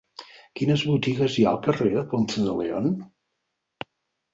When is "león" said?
2.65-2.93